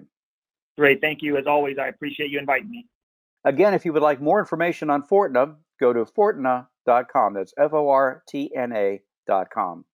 Great. 0.77 1.01
Thank 1.01 1.21
you. 1.21 1.37
As 1.37 1.47
always, 1.47 1.77
I 1.79 1.87
appreciate 1.87 2.29
you 2.29 2.39
inviting 2.39 2.69
me. 2.69 2.87
Again, 3.45 3.73
if 3.73 3.85
you 3.85 3.93
would 3.93 4.01
like 4.01 4.21
more 4.21 4.39
information 4.39 4.89
on 4.89 5.03
Fortna, 5.03 5.55
go 5.79 5.93
to 5.93 6.05
fortna.com. 6.05 7.33
That's 7.33 7.53
F 7.57 7.73
O 7.73 7.89
R 7.89 8.23
T 8.27 8.55
N 8.55 8.71
A.com. 9.29 9.85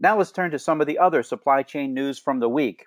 Now 0.00 0.18
let's 0.18 0.32
turn 0.32 0.50
to 0.52 0.58
some 0.58 0.80
of 0.80 0.86
the 0.86 0.98
other 0.98 1.22
supply 1.22 1.62
chain 1.62 1.92
news 1.92 2.18
from 2.18 2.40
the 2.40 2.48
week. 2.48 2.84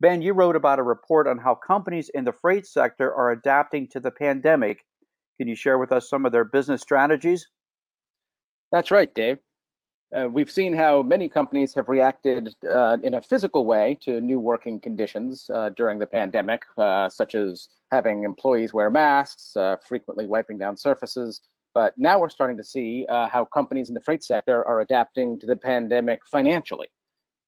Ben, 0.00 0.20
you 0.20 0.34
wrote 0.34 0.56
about 0.56 0.78
a 0.78 0.82
report 0.82 1.26
on 1.26 1.38
how 1.38 1.54
companies 1.54 2.10
in 2.10 2.24
the 2.24 2.32
freight 2.32 2.66
sector 2.66 3.14
are 3.14 3.30
adapting 3.30 3.88
to 3.88 4.00
the 4.00 4.10
pandemic. 4.10 4.84
Can 5.38 5.48
you 5.48 5.54
share 5.54 5.78
with 5.78 5.92
us 5.92 6.10
some 6.10 6.26
of 6.26 6.32
their 6.32 6.44
business 6.44 6.82
strategies? 6.82 7.46
That's 8.72 8.90
right, 8.90 9.14
Dave. 9.14 9.38
Uh, 10.16 10.28
we've 10.28 10.50
seen 10.50 10.72
how 10.72 11.02
many 11.02 11.28
companies 11.28 11.74
have 11.74 11.88
reacted 11.88 12.54
uh, 12.70 12.96
in 13.02 13.14
a 13.14 13.22
physical 13.22 13.64
way 13.64 13.98
to 14.02 14.20
new 14.20 14.38
working 14.38 14.78
conditions 14.78 15.50
uh, 15.52 15.70
during 15.70 15.98
the 15.98 16.06
pandemic, 16.06 16.62
uh, 16.78 17.08
such 17.08 17.34
as 17.34 17.68
having 17.90 18.24
employees 18.24 18.72
wear 18.72 18.88
masks, 18.88 19.56
uh, 19.56 19.76
frequently 19.86 20.26
wiping 20.26 20.58
down 20.58 20.76
surfaces. 20.76 21.40
But 21.76 21.92
now 21.98 22.18
we're 22.18 22.30
starting 22.30 22.56
to 22.56 22.64
see 22.64 23.04
uh, 23.06 23.28
how 23.28 23.44
companies 23.44 23.90
in 23.90 23.94
the 23.94 24.00
freight 24.00 24.24
sector 24.24 24.66
are 24.66 24.80
adapting 24.80 25.38
to 25.40 25.46
the 25.46 25.56
pandemic 25.56 26.20
financially. 26.26 26.86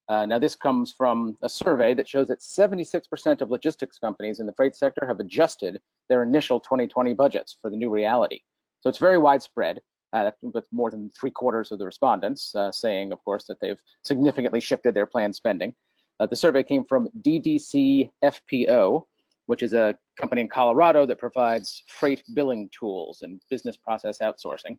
Uh, 0.07 0.27
now, 0.27 0.37
this 0.37 0.55
comes 0.55 0.93
from 0.95 1.35
a 1.41 1.49
survey 1.49 1.95
that 1.95 2.07
shows 2.07 2.27
that 2.27 2.39
76% 2.39 3.41
of 3.41 3.49
logistics 3.49 3.97
companies 3.97 4.39
in 4.39 4.45
the 4.45 4.53
freight 4.53 4.75
sector 4.75 5.07
have 5.07 5.19
adjusted 5.19 5.81
their 6.09 6.21
initial 6.21 6.59
2020 6.59 7.15
budgets 7.15 7.57
for 7.59 7.71
the 7.71 7.75
new 7.75 7.89
reality. 7.89 8.41
So 8.81 8.89
it's 8.89 8.99
very 8.99 9.17
widespread, 9.17 9.79
uh, 10.13 10.29
with 10.43 10.65
more 10.71 10.91
than 10.91 11.09
three 11.19 11.31
quarters 11.31 11.71
of 11.71 11.79
the 11.79 11.85
respondents 11.85 12.53
uh, 12.53 12.71
saying, 12.71 13.11
of 13.11 13.25
course, 13.25 13.45
that 13.45 13.59
they've 13.59 13.81
significantly 14.03 14.59
shifted 14.59 14.93
their 14.93 15.07
planned 15.07 15.35
spending. 15.35 15.73
Uh, 16.19 16.27
the 16.27 16.35
survey 16.35 16.61
came 16.61 16.85
from 16.85 17.09
DDC 17.23 18.11
FPO, 18.23 19.05
which 19.49 19.63
is 19.63 19.73
a 19.73 19.97
company 20.15 20.41
in 20.41 20.47
Colorado 20.47 21.07
that 21.07 21.17
provides 21.17 21.81
freight 21.87 22.21
billing 22.35 22.69
tools 22.69 23.23
and 23.23 23.41
business 23.49 23.75
process 23.75 24.19
outsourcing. 24.19 24.77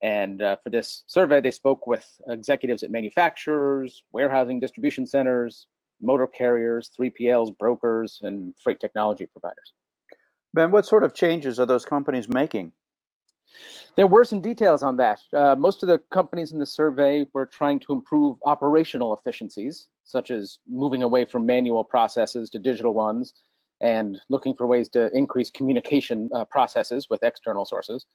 And 0.00 0.40
uh, 0.40 0.54
for 0.62 0.70
this 0.70 1.02
survey, 1.08 1.40
they 1.40 1.50
spoke 1.50 1.88
with 1.88 2.06
executives 2.28 2.84
at 2.84 2.92
manufacturers, 2.92 4.04
warehousing 4.12 4.60
distribution 4.60 5.08
centers, 5.08 5.66
motor 6.00 6.28
carriers, 6.28 6.88
3PLs, 6.96 7.58
brokers, 7.58 8.20
and 8.22 8.54
freight 8.62 8.78
technology 8.78 9.26
providers. 9.26 9.72
Ben, 10.54 10.70
what 10.70 10.86
sort 10.86 11.02
of 11.02 11.14
changes 11.14 11.58
are 11.58 11.66
those 11.66 11.84
companies 11.84 12.28
making? 12.28 12.70
There 13.96 14.06
were 14.06 14.24
some 14.24 14.40
details 14.40 14.84
on 14.84 14.96
that. 14.98 15.18
Uh, 15.32 15.56
most 15.58 15.82
of 15.82 15.88
the 15.88 15.98
companies 16.12 16.52
in 16.52 16.60
the 16.60 16.66
survey 16.66 17.26
were 17.34 17.46
trying 17.46 17.80
to 17.80 17.92
improve 17.92 18.36
operational 18.46 19.16
efficiencies, 19.16 19.88
such 20.04 20.30
as 20.30 20.60
moving 20.68 21.02
away 21.02 21.24
from 21.24 21.44
manual 21.44 21.82
processes 21.82 22.50
to 22.50 22.60
digital 22.60 22.94
ones 22.94 23.34
and 23.82 24.18
looking 24.30 24.54
for 24.54 24.66
ways 24.66 24.88
to 24.90 25.10
increase 25.12 25.50
communication 25.50 26.30
uh, 26.34 26.44
processes 26.46 27.08
with 27.10 27.22
external 27.22 27.64
sources. 27.64 28.06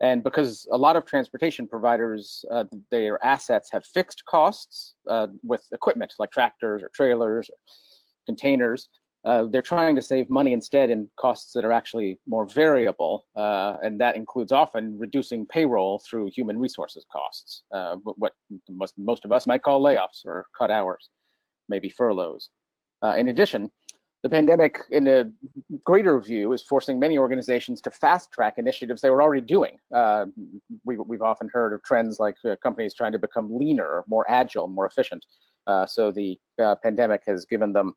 And 0.00 0.22
because 0.22 0.66
a 0.72 0.78
lot 0.78 0.96
of 0.96 1.04
transportation 1.04 1.68
providers, 1.68 2.44
uh, 2.50 2.64
their 2.90 3.24
assets 3.24 3.68
have 3.72 3.84
fixed 3.84 4.24
costs 4.24 4.94
uh, 5.08 5.28
with 5.42 5.64
equipment 5.72 6.14
like 6.18 6.30
tractors 6.30 6.82
or 6.82 6.90
trailers 6.94 7.48
or 7.50 7.56
containers, 8.26 8.88
uh, 9.24 9.46
they're 9.50 9.62
trying 9.62 9.96
to 9.96 10.02
save 10.02 10.28
money 10.28 10.52
instead 10.52 10.90
in 10.90 11.08
costs 11.18 11.52
that 11.52 11.64
are 11.64 11.72
actually 11.72 12.18
more 12.26 12.46
variable. 12.46 13.24
Uh, 13.34 13.76
and 13.82 13.98
that 14.00 14.16
includes 14.16 14.52
often 14.52 14.98
reducing 14.98 15.46
payroll 15.46 16.02
through 16.08 16.30
human 16.34 16.58
resources 16.58 17.06
costs, 17.10 17.62
uh, 17.72 17.96
what 18.04 18.32
most, 18.68 18.94
most 18.98 19.24
of 19.24 19.32
us 19.32 19.46
might 19.46 19.62
call 19.62 19.82
layoffs 19.82 20.26
or 20.26 20.46
cut 20.58 20.70
hours, 20.70 21.08
maybe 21.68 21.88
furloughs. 21.88 22.50
In 23.18 23.28
addition, 23.28 23.70
the 24.24 24.30
pandemic, 24.30 24.80
in 24.90 25.06
a 25.06 25.30
greater 25.84 26.18
view, 26.18 26.54
is 26.54 26.62
forcing 26.62 26.98
many 26.98 27.18
organizations 27.18 27.82
to 27.82 27.90
fast 27.90 28.32
track 28.32 28.54
initiatives 28.56 29.02
they 29.02 29.10
were 29.10 29.20
already 29.20 29.42
doing. 29.42 29.76
Uh, 29.94 30.24
we, 30.82 30.96
have 30.96 31.20
often 31.20 31.50
heard 31.52 31.74
of 31.74 31.82
trends 31.82 32.18
like 32.18 32.36
uh, 32.46 32.56
companies 32.62 32.94
trying 32.94 33.12
to 33.12 33.18
become 33.18 33.54
leaner, 33.54 34.02
more 34.08 34.24
agile, 34.30 34.66
more 34.66 34.86
efficient. 34.86 35.26
Uh, 35.66 35.84
so 35.84 36.10
the 36.10 36.38
uh, 36.58 36.74
pandemic 36.82 37.20
has 37.26 37.44
given 37.44 37.74
them 37.74 37.92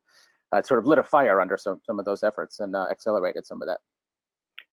uh, 0.52 0.60
sort 0.60 0.78
of 0.78 0.86
lit 0.86 0.98
a 0.98 1.02
fire 1.02 1.40
under 1.40 1.56
some, 1.56 1.80
some 1.86 1.98
of 1.98 2.04
those 2.04 2.22
efforts 2.22 2.60
and 2.60 2.76
uh, 2.76 2.84
accelerated 2.90 3.46
some 3.46 3.62
of 3.62 3.66
that. 3.66 3.78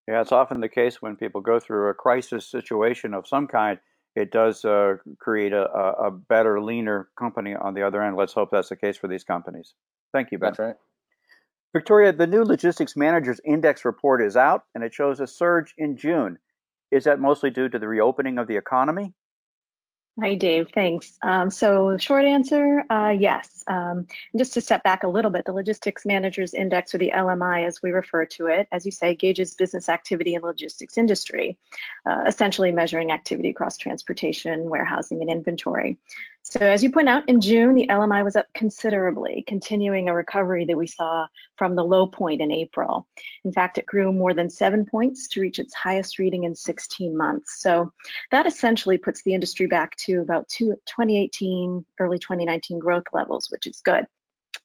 Yeah, 0.09 0.19
it's 0.19 0.33
often 0.33 0.59
the 0.59 0.67
case 0.67 1.01
when 1.01 1.15
people 1.15 1.39
go 1.39 1.61
through 1.61 1.87
a 1.87 1.93
crisis 1.93 2.45
situation 2.45 3.13
of 3.13 3.29
some 3.29 3.47
kind, 3.47 3.79
it 4.17 4.29
does 4.29 4.65
create 5.19 5.53
a, 5.53 5.71
a 5.71 6.11
better, 6.11 6.61
leaner 6.61 7.07
company 7.17 7.55
on 7.55 7.73
the 7.73 7.81
other 7.81 8.03
end. 8.03 8.17
Let's 8.17 8.33
hope 8.33 8.49
that's 8.51 8.69
the 8.69 8.75
case 8.75 8.97
for 8.97 9.07
these 9.07 9.23
companies. 9.23 9.73
Thank 10.11 10.33
you, 10.33 10.37
Ben. 10.37 10.49
That's 10.49 10.59
right. 10.59 10.75
Victoria, 11.75 12.13
the 12.13 12.25
new 12.25 12.45
Logistics 12.45 12.95
Managers 12.95 13.41
Index 13.43 13.83
report 13.83 14.21
is 14.21 14.37
out 14.37 14.63
and 14.73 14.81
it 14.81 14.93
shows 14.93 15.19
a 15.19 15.27
surge 15.27 15.73
in 15.77 15.97
June. 15.97 16.37
Is 16.89 17.03
that 17.03 17.19
mostly 17.19 17.49
due 17.49 17.67
to 17.67 17.77
the 17.77 17.85
reopening 17.85 18.37
of 18.37 18.47
the 18.47 18.55
economy? 18.55 19.13
Hi, 20.21 20.35
Dave. 20.35 20.69
Thanks. 20.73 21.17
Um, 21.21 21.51
so, 21.51 21.97
short 21.97 22.23
answer, 22.23 22.85
uh, 22.89 23.09
yes. 23.09 23.65
Um, 23.67 24.07
just 24.37 24.53
to 24.53 24.61
step 24.61 24.81
back 24.83 25.03
a 25.03 25.09
little 25.09 25.29
bit, 25.29 25.43
the 25.43 25.51
Logistics 25.51 26.05
Managers 26.05 26.53
Index, 26.53 26.95
or 26.95 26.97
the 26.97 27.11
LMI 27.13 27.67
as 27.67 27.81
we 27.83 27.91
refer 27.91 28.25
to 28.27 28.47
it, 28.47 28.69
as 28.71 28.85
you 28.85 28.93
say, 28.93 29.13
gauges 29.13 29.53
business 29.53 29.89
activity 29.89 30.33
in 30.33 30.39
the 30.39 30.47
logistics 30.47 30.97
industry, 30.97 31.57
uh, 32.05 32.23
essentially 32.25 32.71
measuring 32.71 33.11
activity 33.11 33.49
across 33.49 33.75
transportation, 33.75 34.69
warehousing, 34.69 35.19
and 35.19 35.29
inventory. 35.29 35.97
So 36.47 36.59
as 36.59 36.83
you 36.83 36.91
point 36.91 37.09
out, 37.09 37.27
in 37.27 37.41
June, 37.41 37.73
the 37.73 37.87
LMI 37.87 38.23
was 38.23 38.35
up 38.35 38.45
considerably, 38.53 39.43
continuing 39.47 40.07
a 40.07 40.13
recovery 40.13 40.63
that 40.65 40.77
we 40.77 40.85
saw 40.85 41.25
from 41.57 41.75
the 41.75 41.83
low 41.83 42.05
point 42.05 42.39
in 42.39 42.51
April. 42.51 43.07
In 43.45 43.51
fact, 43.51 43.79
it 43.79 43.87
grew 43.87 44.13
more 44.13 44.31
than 44.31 44.51
seven 44.51 44.85
points 44.85 45.27
to 45.29 45.41
reach 45.41 45.57
its 45.57 45.73
highest 45.73 46.19
reading 46.19 46.43
in 46.43 46.53
16 46.53 47.17
months. 47.17 47.61
So 47.61 47.91
that 48.29 48.45
essentially 48.45 48.99
puts 48.99 49.23
the 49.23 49.33
industry 49.33 49.65
back 49.65 49.95
to 50.05 50.21
about 50.21 50.47
2018, 50.49 51.83
early 51.99 52.19
2019 52.19 52.77
growth 52.77 53.05
levels, 53.11 53.47
which 53.49 53.65
is 53.65 53.81
good. 53.83 54.05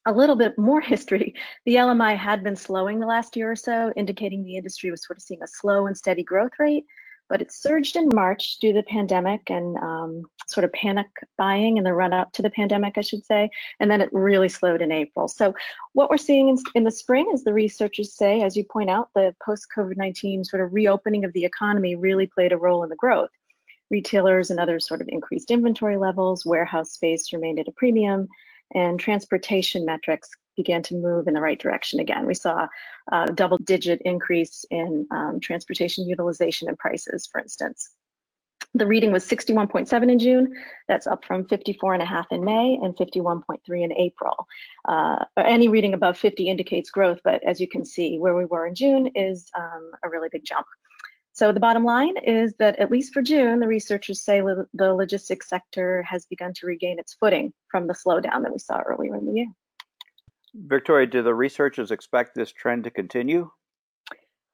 A 0.05 0.13
little 0.13 0.35
bit 0.35 0.55
more 0.59 0.81
history, 0.81 1.33
the 1.65 1.77
LMI 1.77 2.15
had 2.15 2.43
been 2.43 2.55
slowing 2.55 2.99
the 2.99 3.07
last 3.07 3.35
year 3.35 3.51
or 3.51 3.55
so, 3.55 3.91
indicating 3.95 4.43
the 4.43 4.55
industry 4.55 4.91
was 4.91 5.03
sort 5.03 5.17
of 5.17 5.23
seeing 5.23 5.41
a 5.41 5.47
slow 5.47 5.87
and 5.87 5.97
steady 5.97 6.23
growth 6.23 6.53
rate 6.59 6.85
but 7.31 7.41
it 7.41 7.49
surged 7.49 7.95
in 7.95 8.09
March 8.13 8.59
due 8.59 8.73
to 8.73 8.79
the 8.79 8.83
pandemic 8.83 9.49
and 9.49 9.77
um, 9.77 10.23
sort 10.47 10.65
of 10.65 10.73
panic 10.73 11.07
buying 11.37 11.77
in 11.77 11.85
the 11.85 11.93
run 11.93 12.11
up 12.11 12.33
to 12.33 12.41
the 12.41 12.49
pandemic, 12.49 12.97
I 12.97 13.01
should 13.01 13.25
say. 13.25 13.49
And 13.79 13.89
then 13.89 14.01
it 14.01 14.09
really 14.11 14.49
slowed 14.49 14.81
in 14.81 14.91
April. 14.91 15.29
So, 15.29 15.55
what 15.93 16.09
we're 16.09 16.17
seeing 16.17 16.49
in, 16.49 16.57
in 16.75 16.83
the 16.83 16.91
spring, 16.91 17.31
is 17.33 17.45
the 17.45 17.53
researchers 17.53 18.13
say, 18.13 18.41
as 18.41 18.57
you 18.57 18.65
point 18.65 18.89
out, 18.89 19.11
the 19.15 19.33
post 19.43 19.67
COVID 19.75 19.95
19 19.95 20.43
sort 20.43 20.61
of 20.61 20.73
reopening 20.73 21.23
of 21.23 21.31
the 21.31 21.45
economy 21.45 21.95
really 21.95 22.27
played 22.27 22.51
a 22.51 22.57
role 22.57 22.83
in 22.83 22.89
the 22.89 22.97
growth. 22.97 23.31
Retailers 23.89 24.51
and 24.51 24.59
others 24.59 24.85
sort 24.85 24.99
of 24.99 25.07
increased 25.07 25.51
inventory 25.51 25.95
levels, 25.95 26.45
warehouse 26.45 26.91
space 26.91 27.31
remained 27.31 27.59
at 27.59 27.67
a 27.69 27.71
premium, 27.71 28.27
and 28.75 28.99
transportation 28.99 29.85
metrics 29.85 30.29
began 30.61 30.83
to 30.83 30.95
move 30.95 31.27
in 31.27 31.33
the 31.33 31.41
right 31.41 31.59
direction 31.59 31.99
again. 31.99 32.25
We 32.25 32.33
saw 32.33 32.67
a 33.11 33.31
double 33.33 33.57
digit 33.57 34.01
increase 34.03 34.65
in 34.69 35.07
um, 35.11 35.39
transportation 35.39 36.07
utilization 36.07 36.67
and 36.67 36.77
prices, 36.77 37.27
for 37.31 37.41
instance. 37.41 37.91
The 38.73 38.87
reading 38.87 39.11
was 39.11 39.27
61.7 39.27 40.11
in 40.11 40.19
June. 40.19 40.53
That's 40.87 41.07
up 41.07 41.25
from 41.25 41.43
54.5 41.45 42.25
in 42.31 42.45
May 42.45 42.79
and 42.81 42.95
51.3 42.95 43.83
in 43.83 43.91
April. 43.93 44.47
Uh, 44.87 45.25
any 45.37 45.67
reading 45.67 45.93
above 45.93 46.17
50 46.17 46.47
indicates 46.47 46.89
growth, 46.89 47.19
but 47.25 47.43
as 47.43 47.59
you 47.59 47.67
can 47.67 47.83
see, 47.83 48.17
where 48.17 48.35
we 48.35 48.45
were 48.45 48.67
in 48.67 48.75
June 48.75 49.07
is 49.13 49.49
um, 49.57 49.91
a 50.05 50.09
really 50.09 50.29
big 50.31 50.45
jump. 50.45 50.65
So 51.33 51.51
the 51.51 51.59
bottom 51.59 51.83
line 51.83 52.15
is 52.17 52.53
that 52.59 52.77
at 52.79 52.91
least 52.91 53.13
for 53.13 53.21
June, 53.21 53.59
the 53.59 53.67
researchers 53.67 54.23
say 54.23 54.41
lo- 54.41 54.65
the 54.73 54.93
logistics 54.93 55.49
sector 55.49 56.03
has 56.03 56.25
begun 56.25 56.53
to 56.55 56.65
regain 56.65 56.99
its 56.99 57.13
footing 57.13 57.53
from 57.69 57.87
the 57.87 57.93
slowdown 57.93 58.43
that 58.43 58.53
we 58.53 58.59
saw 58.59 58.79
earlier 58.79 59.15
in 59.15 59.25
the 59.25 59.33
year. 59.33 59.47
Victoria, 60.53 61.07
do 61.07 61.23
the 61.23 61.33
researchers 61.33 61.91
expect 61.91 62.35
this 62.35 62.51
trend 62.51 62.83
to 62.83 62.91
continue? 62.91 63.49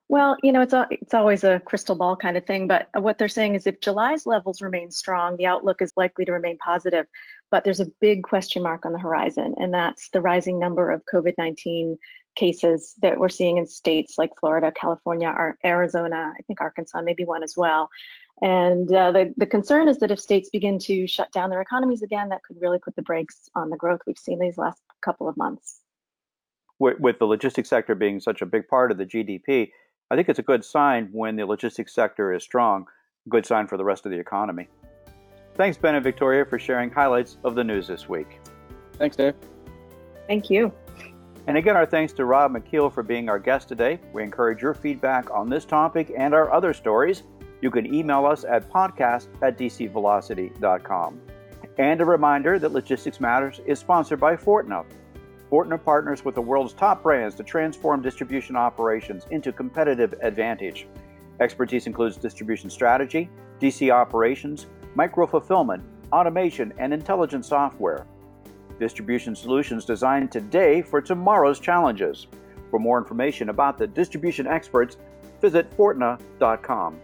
Well, 0.10 0.38
you 0.42 0.54
know, 0.54 0.62
it's 0.62 0.74
a, 0.74 0.88
it's 0.90 1.14
always 1.14 1.44
a 1.44 1.60
crystal 1.60 1.96
ball 1.96 2.16
kind 2.16 2.38
of 2.38 2.46
thing, 2.46 2.68
but 2.68 2.88
what 2.94 3.18
they're 3.18 3.28
saying 3.28 3.56
is 3.56 3.68
if 3.68 3.82
July's 3.82 4.26
levels 4.26 4.62
remain 4.62 4.90
strong, 4.90 5.36
the 5.36 5.48
outlook 5.48 5.82
is 5.82 5.92
likely 5.98 6.24
to 6.26 6.32
remain 6.32 6.58
positive. 6.60 7.08
But 7.52 7.66
there's 7.66 7.82
a 7.82 7.92
big 8.00 8.24
question 8.24 8.64
mark 8.64 8.86
on 8.86 8.94
the 8.94 9.00
horizon, 9.00 9.56
and 9.58 9.74
that's 9.74 10.10
the 10.10 10.22
rising 10.22 10.60
number 10.60 10.92
of 10.92 11.04
COVID-19 11.14 11.98
cases 12.36 12.94
that 13.02 13.20
we're 13.20 13.28
seeing 13.28 13.58
in 13.58 13.66
states 13.66 14.18
like 14.18 14.32
Florida, 14.40 14.72
California, 14.72 15.28
or 15.28 15.58
Arizona, 15.66 16.34
I 16.38 16.42
think 16.44 16.62
Arkansas, 16.62 17.02
maybe 17.02 17.26
one 17.26 17.44
as 17.44 17.56
well. 17.58 17.90
And 18.42 18.94
uh, 18.94 19.12
the, 19.12 19.34
the 19.36 19.46
concern 19.46 19.90
is 19.90 19.98
that 20.00 20.12
if 20.12 20.20
states 20.20 20.50
begin 20.50 20.78
to 20.80 21.08
shut 21.08 21.32
down 21.34 21.50
their 21.50 21.62
economies 21.62 22.04
again, 22.04 22.30
that 22.30 22.44
could 22.44 22.62
really 22.62 22.80
put 22.80 22.96
the 22.96 23.02
brakes 23.02 23.50
on 23.56 23.70
the 23.70 23.78
growth 23.78 24.02
we've 24.08 24.18
seen 24.18 24.40
these 24.40 24.58
last 24.58 24.80
couple 25.02 25.28
of 25.28 25.36
months 25.36 25.82
with, 26.80 27.00
with 27.00 27.20
the 27.20 27.26
logistics 27.26 27.70
sector 27.70 27.96
being 27.96 28.20
such 28.20 28.42
a 28.42 28.46
big 28.46 28.68
part 28.68 28.92
of 28.92 28.98
the 28.98 29.06
GDP, 29.06 29.72
I 30.10 30.16
think 30.16 30.30
it's 30.30 30.40
a 30.40 30.44
good 30.44 30.64
sign 30.64 31.10
when 31.12 31.36
the 31.36 31.46
logistics 31.46 31.94
sector 31.94 32.34
is 32.34 32.44
strong, 32.44 32.86
good 33.30 33.46
sign 33.46 33.68
for 33.68 33.78
the 33.78 33.84
rest 33.84 34.06
of 34.06 34.12
the 34.12 34.20
economy. 34.20 34.68
Thanks, 35.56 35.78
Ben 35.78 35.96
and 35.96 36.04
Victoria, 36.04 36.46
for 36.46 36.60
sharing 36.60 36.92
highlights 36.92 37.38
of 37.44 37.56
the 37.56 37.64
news 37.64 37.88
this 37.88 38.08
week. 38.08 38.40
Thanks, 38.94 39.16
Dave. 39.16 39.34
Thank 40.28 40.50
you. 40.50 40.72
And 41.48 41.58
again, 41.58 41.78
our 41.78 41.86
thanks 41.86 42.14
to 42.14 42.26
Rob 42.26 42.52
McKeel 42.52 42.94
for 42.94 43.04
being 43.04 43.30
our 43.30 43.40
guest 43.40 43.70
today. 43.70 44.00
We 44.14 44.22
encourage 44.22 44.62
your 44.62 44.74
feedback 44.74 45.32
on 45.32 45.50
this 45.50 45.66
topic 45.66 46.12
and 46.16 46.34
our 46.34 46.52
other 46.54 46.74
stories. 46.74 47.24
You 47.62 47.72
can 47.72 47.92
email 47.92 48.26
us 48.26 48.44
at 48.44 48.70
podcast 48.70 49.28
at 49.42 49.58
dcvelocity.com. 49.58 51.22
And 51.78 52.02
a 52.02 52.06
reminder 52.06 52.60
that 52.60 52.72
Logistics 52.72 53.20
Matters 53.20 53.62
is 53.66 53.80
sponsored 53.80 54.20
by 54.20 54.36
Fortna, 54.36 54.86
Fortna 55.52 55.82
partners 55.82 56.26
with 56.26 56.36
the 56.36 56.42
world's 56.42 56.74
top 56.74 57.04
brands 57.04 57.36
to 57.36 57.44
transform 57.44 58.02
distribution 58.02 58.56
operations 58.56 59.26
into 59.32 59.52
competitive 59.52 60.14
advantage. 60.22 60.88
Expertise 61.40 61.88
includes 61.88 62.18
distribution 62.18 62.70
strategy, 62.70 63.30
DC 63.62 63.92
operations, 63.92 64.66
micro 64.96 65.26
fulfillment, 65.26 65.84
automation, 66.12 66.74
and 66.78 66.94
intelligent 66.94 67.46
software. 67.46 68.06
Distribution 68.80 69.36
solutions 69.36 69.86
designed 69.86 70.32
today 70.32 70.82
for 70.82 71.02
tomorrow's 71.02 71.60
challenges. 71.60 72.28
For 72.70 72.80
more 72.80 72.98
information 72.98 73.50
about 73.50 73.78
the 73.78 73.88
distribution 73.88 74.48
experts, 74.48 74.98
visit 75.42 75.76
Fortna.com. 75.78 77.00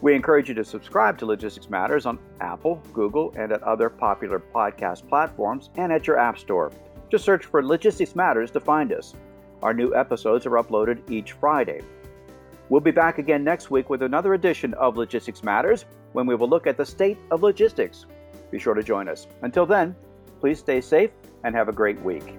We 0.00 0.14
encourage 0.14 0.48
you 0.48 0.54
to 0.54 0.64
subscribe 0.64 1.18
to 1.18 1.26
Logistics 1.26 1.68
Matters 1.68 2.06
on 2.06 2.20
Apple, 2.40 2.80
Google, 2.92 3.34
and 3.36 3.50
at 3.50 3.62
other 3.64 3.90
popular 3.90 4.38
podcast 4.38 5.08
platforms 5.08 5.70
and 5.76 5.92
at 5.92 6.06
your 6.06 6.18
App 6.18 6.38
Store. 6.38 6.70
Just 7.10 7.24
search 7.24 7.46
for 7.46 7.64
Logistics 7.64 8.14
Matters 8.14 8.50
to 8.50 8.60
find 8.60 8.92
us. 8.92 9.14
Our 9.62 9.72
new 9.72 9.94
episodes 9.94 10.46
are 10.46 10.62
uploaded 10.62 11.10
each 11.10 11.32
Friday. 11.32 11.80
We'll 12.68 12.82
be 12.82 12.90
back 12.90 13.18
again 13.18 13.42
next 13.42 13.70
week 13.70 13.88
with 13.88 14.02
another 14.02 14.34
edition 14.34 14.74
of 14.74 14.96
Logistics 14.96 15.42
Matters 15.42 15.86
when 16.12 16.26
we 16.26 16.34
will 16.34 16.48
look 16.48 16.66
at 16.66 16.76
the 16.76 16.84
state 16.84 17.18
of 17.30 17.42
logistics. 17.42 18.06
Be 18.50 18.58
sure 18.58 18.74
to 18.74 18.82
join 18.82 19.08
us. 19.08 19.26
Until 19.42 19.66
then, 19.66 19.96
please 20.40 20.58
stay 20.58 20.80
safe 20.80 21.10
and 21.44 21.54
have 21.54 21.68
a 21.68 21.72
great 21.72 22.00
week. 22.02 22.34